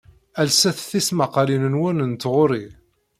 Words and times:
Lset 0.47 0.79
tismaqqalin-nwen 0.89 1.97
n 2.09 2.11
tɣuri. 2.21 2.65